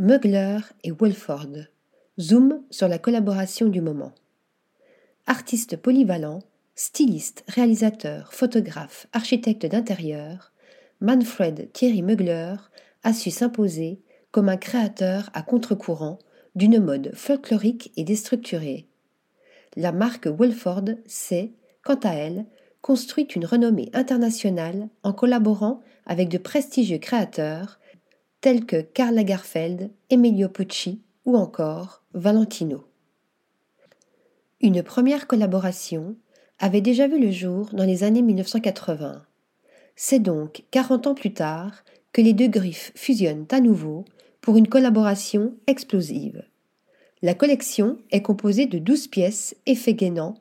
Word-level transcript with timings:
Mugler 0.00 0.58
et 0.82 0.90
Wolford. 0.90 1.68
Zoom 2.18 2.64
sur 2.68 2.88
la 2.88 2.98
collaboration 2.98 3.68
du 3.68 3.80
moment. 3.80 4.12
Artiste 5.28 5.76
polyvalent, 5.76 6.40
styliste, 6.74 7.44
réalisateur, 7.46 8.32
photographe, 8.32 9.06
architecte 9.12 9.66
d'intérieur, 9.66 10.52
Manfred 11.00 11.70
Thierry 11.72 12.02
Mugler 12.02 12.56
a 13.04 13.12
su 13.12 13.30
s'imposer 13.30 14.00
comme 14.32 14.48
un 14.48 14.56
créateur 14.56 15.30
à 15.32 15.42
contre-courant 15.42 16.18
d'une 16.56 16.80
mode 16.80 17.12
folklorique 17.14 17.92
et 17.96 18.02
déstructurée. 18.02 18.88
La 19.76 19.92
marque 19.92 20.26
Wolford 20.26 20.96
s'est, 21.06 21.52
quant 21.84 22.00
à 22.02 22.14
elle, 22.14 22.46
construite 22.82 23.36
une 23.36 23.46
renommée 23.46 23.90
internationale 23.92 24.88
en 25.04 25.12
collaborant 25.12 25.82
avec 26.04 26.30
de 26.30 26.38
prestigieux 26.38 26.98
créateurs 26.98 27.78
tels 28.44 28.66
que 28.66 28.82
Karl 28.82 29.14
Lagerfeld, 29.14 29.88
Emilio 30.10 30.50
Pucci 30.50 31.00
ou 31.24 31.34
encore 31.34 32.02
Valentino. 32.12 32.84
Une 34.60 34.82
première 34.82 35.26
collaboration 35.26 36.14
avait 36.58 36.82
déjà 36.82 37.08
vu 37.08 37.18
le 37.18 37.30
jour 37.30 37.70
dans 37.72 37.86
les 37.86 38.04
années 38.04 38.20
1980. 38.20 39.24
C'est 39.96 40.18
donc 40.18 40.64
40 40.72 41.06
ans 41.06 41.14
plus 41.14 41.32
tard 41.32 41.84
que 42.12 42.20
les 42.20 42.34
deux 42.34 42.48
griffes 42.48 42.92
fusionnent 42.94 43.46
à 43.50 43.60
nouveau 43.60 44.04
pour 44.42 44.58
une 44.58 44.68
collaboration 44.68 45.54
explosive. 45.66 46.44
La 47.22 47.32
collection 47.32 47.96
est 48.10 48.20
composée 48.20 48.66
de 48.66 48.76
12 48.78 49.08
pièces 49.08 49.56
effets 49.64 49.94
gainants 49.94 50.34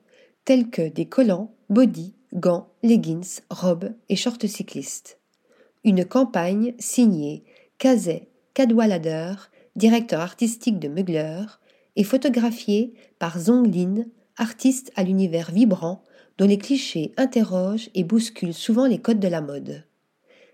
tels 0.43 0.69
que 0.69 0.89
des 0.89 1.05
collants, 1.05 1.55
body, 1.69 2.13
gants, 2.33 2.67
leggings, 2.83 3.39
robes 3.49 3.93
et 4.09 4.17
shorts 4.17 4.45
cyclistes. 4.45 5.19
Une 5.85 6.03
campagne 6.03 6.73
signée 6.79 7.45
Kazet 7.83 8.29
Cadwallader, 8.53 9.33
directeur 9.75 10.21
artistique 10.21 10.79
de 10.79 10.87
Mugler, 10.87 11.43
est 11.97 12.05
photographiée 12.05 12.93
par 13.19 13.37
Zhong 13.37 14.07
artiste 14.37 14.93
à 14.95 15.03
l'univers 15.03 15.51
vibrant 15.51 16.01
dont 16.37 16.47
les 16.47 16.57
clichés 16.57 17.11
interrogent 17.17 17.89
et 17.93 18.05
bousculent 18.05 18.53
souvent 18.53 18.85
les 18.85 18.99
codes 18.99 19.19
de 19.19 19.27
la 19.27 19.41
mode. 19.41 19.83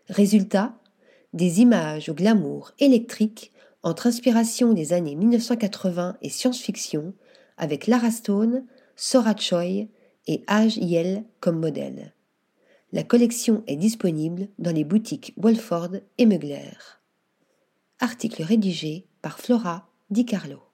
Résultat 0.08 0.74
des 1.34 1.62
images 1.62 2.10
au 2.10 2.16
glamour 2.16 2.72
électrique 2.80 3.52
entre 3.84 4.08
inspiration 4.08 4.74
des 4.74 4.92
années 4.92 5.16
1980 5.16 6.18
et 6.24 6.30
science-fiction 6.30 7.14
avec 7.58 7.86
Lara 7.86 8.10
Stone, 8.10 8.66
Sora 8.96 9.36
Choi 9.38 9.86
et 10.26 10.44
Aj 10.48 10.76
Yel 10.78 11.26
comme 11.42 11.60
modèle. 11.60 12.16
La 12.92 13.04
collection 13.04 13.62
est 13.68 13.76
disponible 13.76 14.48
dans 14.58 14.74
les 14.74 14.84
boutiques 14.84 15.36
Wolford 15.38 15.98
et 16.18 16.26
Mugler. 16.26 16.99
Article 18.02 18.44
rédigé 18.44 19.06
par 19.22 19.40
Flora 19.40 19.90
Di 20.10 20.26
Carlo. 20.26 20.69